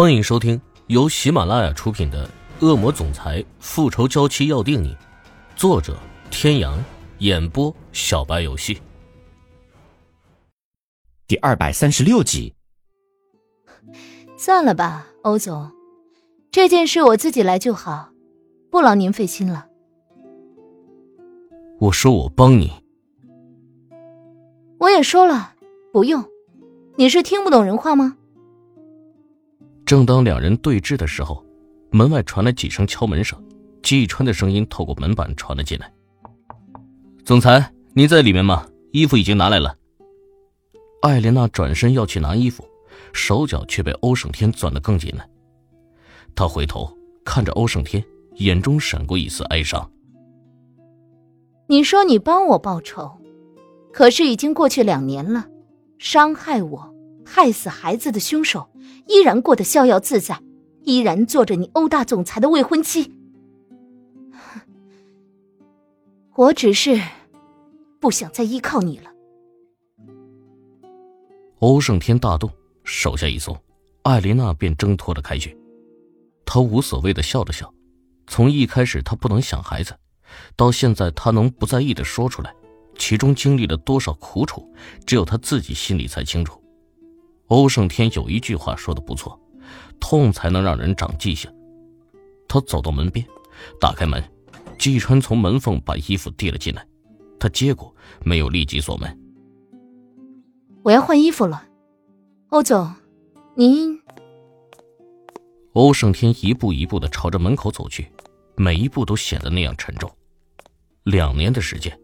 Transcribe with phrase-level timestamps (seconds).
[0.00, 2.24] 欢迎收听由喜马拉雅出品的
[2.64, 4.94] 《恶魔总裁复仇娇妻要定你》，
[5.56, 5.98] 作者：
[6.30, 6.78] 天阳，
[7.18, 8.80] 演播：小白游戏。
[11.26, 12.54] 第二百三十六集。
[14.36, 15.68] 算了吧，欧总，
[16.52, 18.10] 这件事我自己来就好，
[18.70, 19.66] 不劳您费心了。
[21.80, 22.70] 我说我帮你，
[24.78, 25.54] 我也说了
[25.92, 26.24] 不用，
[26.94, 28.17] 你是听不懂人话吗？
[29.88, 31.42] 正当两人对峙的时候，
[31.90, 33.42] 门外传来几声敲门声，
[33.82, 35.90] 季川的声音透过门板传了进来
[37.24, 38.66] ：“总裁，你在里面吗？
[38.92, 39.74] 衣服已经拿来了。”
[41.00, 42.62] 艾莲娜转身要去拿衣服，
[43.14, 45.24] 手脚却被欧胜天攥得更紧了。
[46.34, 46.86] 她回头
[47.24, 49.90] 看着欧胜天，眼中闪过一丝哀伤
[51.66, 53.10] ：“你说你帮我报仇，
[53.90, 55.46] 可是已经过去两年了，
[55.98, 56.94] 伤害我、
[57.28, 58.70] 害死孩子的凶手。”
[59.08, 60.38] 依然过得逍遥自在，
[60.84, 63.10] 依然做着你欧大总裁的未婚妻。
[66.34, 67.00] 我只是
[67.98, 69.10] 不想再依靠你了。
[71.60, 72.50] 欧胜天大动，
[72.84, 73.58] 手下一松，
[74.02, 75.56] 艾琳娜便挣脱了开去。
[76.44, 77.72] 他无所谓的笑了笑。
[78.26, 79.96] 从一开始他不能想孩子，
[80.54, 82.54] 到现在他能不在意的说出来，
[82.98, 84.70] 其中经历了多少苦楚，
[85.06, 86.62] 只有他自己心里才清楚。
[87.48, 89.38] 欧胜天有一句话说的不错，
[89.98, 91.50] 痛才能让人长记性。
[92.46, 93.26] 他走到门边，
[93.80, 94.22] 打开门，
[94.78, 96.86] 季川从门缝把衣服递了进来，
[97.38, 99.18] 他接过，没有立即锁门。
[100.82, 101.64] 我要换衣服了，
[102.50, 102.94] 欧总，
[103.54, 103.98] 您。
[105.72, 108.10] 欧胜天一步一步的朝着门口走去，
[108.56, 110.10] 每一步都显得那样沉重。
[111.04, 111.98] 两年的时间，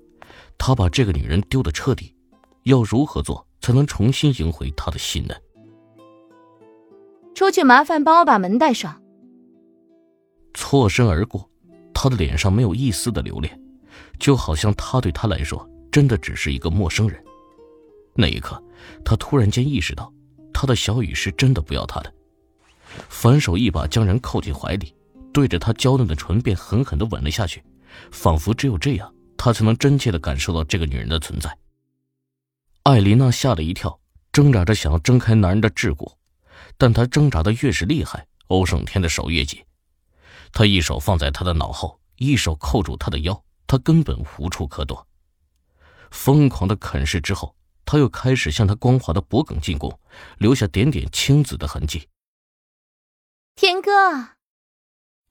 [0.56, 2.14] 他把这个女人丢得彻底，
[2.62, 3.46] 要如何做？
[3.64, 5.34] 才能重新赢回他的心呢。
[7.34, 9.00] 出去，麻烦帮我把门带上。
[10.52, 11.48] 错身而过，
[11.94, 13.58] 他的脸上没有一丝的留恋，
[14.18, 17.18] 就好像他对他来说真的只是一个陌生人。
[18.14, 18.62] 那一刻，
[19.02, 20.12] 他突然间意识到，
[20.52, 22.12] 他的小雨是真的不要他的。
[23.08, 24.94] 反手一把将人扣进怀里，
[25.32, 27.64] 对着他娇嫩的唇便狠狠的吻了下去，
[28.10, 31.50] 仿佛只有这样，他才能真切的感受到这个女人的存在。
[32.84, 33.98] 艾琳娜吓了一跳，
[34.30, 36.16] 挣扎着想要挣开男人的桎梏，
[36.76, 39.64] 但她挣扎的越是厉害，欧胜天的手越紧。
[40.52, 45.06] 他一手放在她的脑后，一手扣住她的腰，他根本无处可躲。
[46.10, 47.56] 疯狂的啃噬之后，
[47.86, 49.98] 他又开始向她光滑的脖颈进攻，
[50.36, 52.06] 留下点点青紫的痕迹。
[53.56, 53.90] 天哥，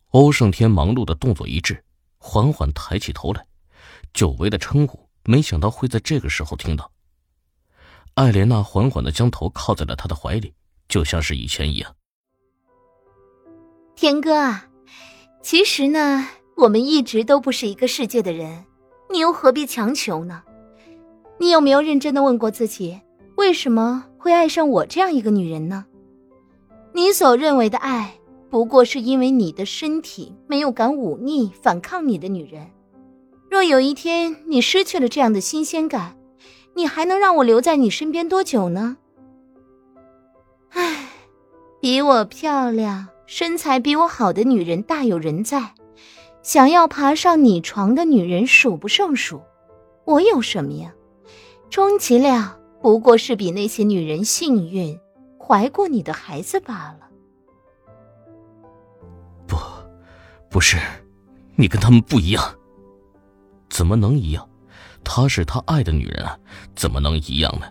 [0.08, 1.86] 欧胜天忙碌的动作一滞，
[2.18, 3.46] 缓缓抬起头来，
[4.12, 6.92] 久违的称呼，没想到会在这个时候听到。
[8.16, 10.54] 艾莲娜缓缓的将头靠在了他的怀里，
[10.88, 11.96] 就像是以前一样。
[13.96, 14.68] 天哥啊，
[15.42, 18.66] 其实呢，我们一直都不是一个世界的人，
[19.12, 20.44] 你又何必强求呢？
[21.40, 23.02] 你有没有认真的问过自己，
[23.36, 25.86] 为什么会爱上我这样一个女人呢？
[26.94, 28.14] 你所认为的爱，
[28.52, 32.70] 不过是因为你的身体没有敢忤逆、反抗你的女人。
[33.50, 36.16] 若有一天你失去了这样的新鲜感，
[36.76, 38.98] 你还能让我留在你身边多久呢？
[40.70, 41.08] 唉，
[41.80, 45.74] 比我漂亮、身材比我好的女人大有人在，
[46.42, 49.42] 想要爬上你床的女人数不胜数。
[50.06, 50.94] 我有什么呀？
[51.70, 55.00] 充其量不过是比那些女人幸运，
[55.40, 57.08] 怀过你的孩子罢了。
[59.48, 59.56] 不，
[60.50, 60.78] 不是，
[61.56, 62.44] 你跟他们不一样。
[63.70, 64.48] 怎么能一样？
[65.04, 66.38] 她是他爱的女人啊，
[66.76, 67.68] 怎么能一样呢？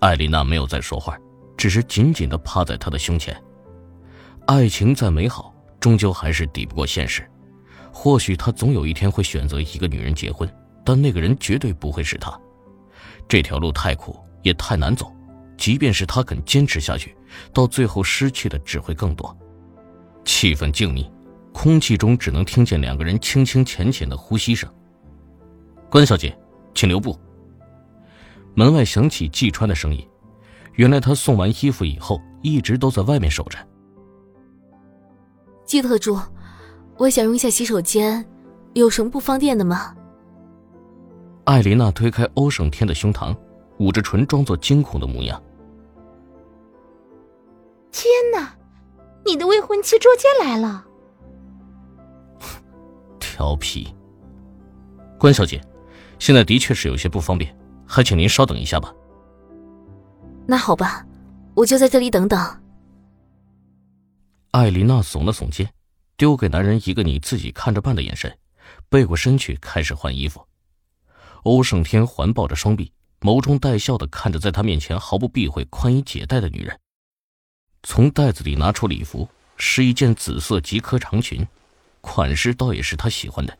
[0.00, 1.16] 艾丽娜没有再说话，
[1.56, 3.36] 只是紧紧的趴在他的胸前。
[4.46, 7.28] 爱情再美好，终究还是抵不过现实。
[7.92, 10.48] 或许他总有一天会选择一个女人结婚，
[10.84, 12.38] 但那个人绝对不会是他。
[13.26, 15.12] 这条路太苦，也太难走。
[15.56, 17.16] 即便是他肯坚持下去，
[17.52, 19.36] 到最后失去的只会更多。
[20.24, 21.10] 气氛静谧，
[21.52, 24.72] 空气中只能听见两个人轻轻浅浅的呼吸声。
[25.90, 26.36] 关小姐，
[26.74, 27.18] 请留步。
[28.54, 30.06] 门外响起季川的声音，
[30.74, 33.58] 原来他送完衣服以后，一直都在外面守着。
[35.64, 36.18] 季特助，
[36.96, 38.24] 我想用一下洗手间，
[38.74, 39.94] 有什么不方便的吗？
[41.44, 43.34] 艾琳娜推开欧胜天的胸膛，
[43.78, 45.42] 捂着唇，装作惊恐的模样。
[47.90, 48.54] 天哪，
[49.24, 50.84] 你的未婚妻捉奸来了！
[53.18, 53.94] 调皮，
[55.18, 55.60] 关小姐。
[56.18, 57.56] 现在的确是有些不方便，
[57.86, 58.92] 还请您稍等一下吧。
[60.46, 61.06] 那好吧，
[61.54, 62.62] 我就在这里等等。
[64.52, 65.70] 艾琳娜耸了耸肩，
[66.16, 68.36] 丢给男人一个“你自己看着办”的眼神，
[68.88, 70.44] 背过身去开始换衣服。
[71.44, 76.78] 欧胜天环抱着双臂，眸中带笑的看着在他面前毫不避讳宽衣解带的女人。
[77.82, 81.46] 从袋子里拿出礼服，是一件紫色及科长裙，
[82.00, 83.56] 款式倒也是他喜欢的，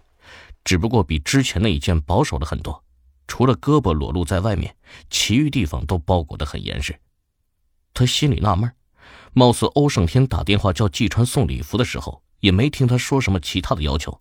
[0.69, 2.85] 只不过比之前那一件保守了很多，
[3.26, 4.76] 除了胳膊裸露在外面，
[5.09, 6.94] 其余地方都包裹得很严实。
[7.94, 8.70] 他心里纳闷，
[9.32, 14.20] 貌似欧胜天打电话叫季川送礼服的时候，也没听他说什么其他的要求。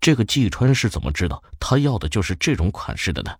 [0.00, 3.36] 这个季川是怎么知道他要的就是这种款式的呢？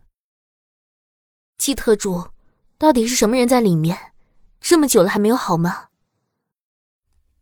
[1.57, 2.29] 季特助，
[2.77, 4.13] 到底是什么人在里面？
[4.61, 5.87] 这么久了还没有好吗？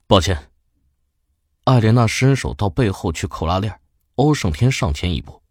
[0.06, 0.48] 抱歉。
[1.64, 3.80] 艾莲娜伸手到背后去扣拉链，
[4.16, 5.42] 欧胜天上前一步，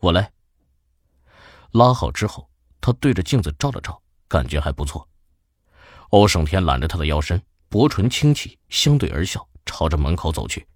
[0.00, 0.30] 我来。
[1.70, 2.50] 拉好之后，
[2.82, 5.08] 他对着镜子照了照，感觉还不错。
[6.10, 10.66] 欧胜天揽着他的腰身，薄唇轻启，相对而笑，朝着门口走去。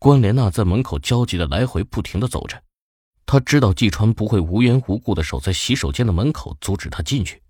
[0.00, 2.60] 关莲娜在门口焦急的来回不停的走着，
[3.24, 7.40] 她知道季川不会无缘无故的守在洗手间的门口阻止她进去，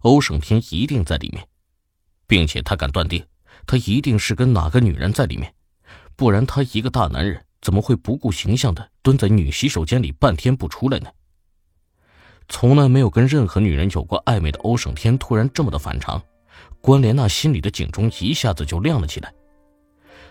[0.00, 1.48] 欧胜天一定在里面，
[2.26, 3.24] 并且他敢断定，
[3.64, 5.54] 他一定是跟哪个女人在里面，
[6.16, 11.08] 不然他一个大男人怎么会不顾形象的蹲在女洗手间里半天不出来呢？
[12.48, 16.20] 从来没有跟任何女人有过暧昧的欧胜天突然这么的反常，
[16.80, 19.32] 关莲娜心里的警钟一下子就亮了起来。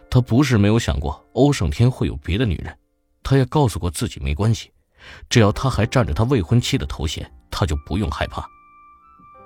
[0.10, 2.78] 他不是没有想过欧胜天会有别的女人，
[3.24, 4.70] 他也告诉过自己没关系，
[5.30, 8.46] 只要他还占着他未婚妻的头衔，他就不用害怕。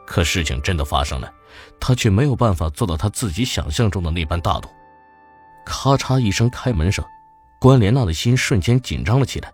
[0.08, 1.32] 可事情真的发生了，
[1.80, 4.68] 他却没有办法做到他自己想象中的那般大度。
[5.66, 7.06] 咔嚓一声开门声，
[7.60, 9.52] 关莲娜的心瞬间紧张了起来。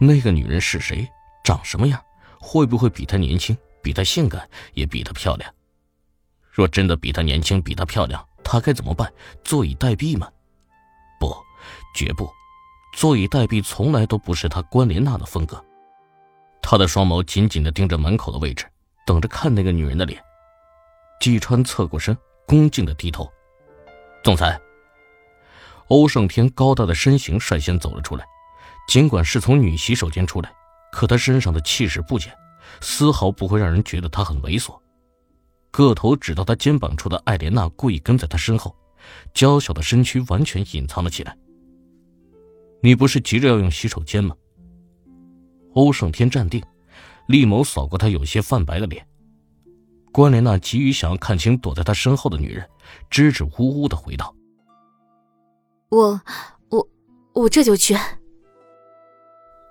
[0.00, 1.08] 那个女人是谁？
[1.44, 2.02] 长什么样？
[2.40, 3.56] 会不会比她年轻？
[3.82, 4.48] 比她性感？
[4.74, 5.52] 也比她漂亮？
[6.50, 8.26] 若真的比她年轻，比她漂亮？
[8.42, 9.12] 她该怎么办？
[9.44, 10.28] 坐以待毙吗？
[11.20, 11.34] 不，
[11.94, 12.28] 绝不！
[12.94, 15.64] 坐以待毙从来都不是他关莲娜的风格。
[16.60, 18.66] 他的双眸紧紧的盯着门口的位置，
[19.06, 20.22] 等着看那个女人的脸。
[21.20, 22.16] 季川侧过身，
[22.46, 23.30] 恭敬的低头。
[24.22, 24.60] 总裁。
[25.88, 28.24] 欧胜天高大的身形率先走了出来，
[28.88, 30.52] 尽管是从女洗手间出来，
[30.92, 32.32] 可他身上的气势不减，
[32.80, 34.78] 丝毫不会让人觉得他很猥琐。
[35.70, 38.76] 个头只到他肩膀处的艾莲娜故意跟在他身后，
[39.32, 41.36] 娇小的身躯完全隐藏了起来。
[42.82, 44.34] 你不是急着要用洗手间吗？
[45.74, 46.62] 欧胜天站定，
[47.28, 49.06] 厉眸扫过他有些泛白的脸。
[50.12, 52.68] 关莲娜急于想要看清躲在他身后的女人，
[53.08, 54.34] 支支吾吾的回道
[55.92, 56.20] ：“我，
[56.70, 56.88] 我，
[57.34, 57.94] 我这就去。”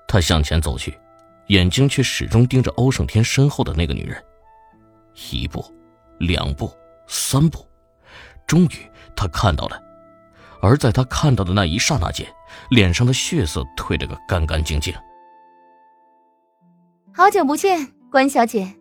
[0.07, 0.97] 他向前走去，
[1.47, 4.23] 眼睛却始终盯着欧胜天身后的那个女人，
[5.31, 5.63] 一步。
[6.19, 6.71] 两步，
[7.07, 7.65] 三步，
[8.45, 8.69] 终于
[9.15, 9.81] 他看到了，
[10.61, 12.27] 而在他看到的那一刹那间，
[12.69, 14.93] 脸上的血色褪了个干干净净。
[17.11, 18.71] 好久不见，关小姐。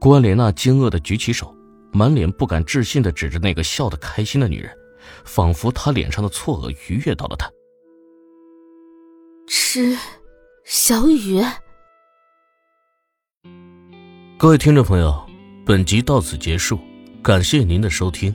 [0.00, 1.54] 关莲娜惊愕的举起手，
[1.92, 4.76] 满脸不敢置信的指着那个笑得开心的女人，
[5.24, 7.50] 仿佛他脸上的错愕愉悦到了他。
[9.46, 9.96] 吃，
[10.64, 11.42] 小雨。
[14.38, 15.26] 各位听众朋友。
[15.66, 16.80] 本集到此结束，
[17.22, 18.34] 感谢您的收听。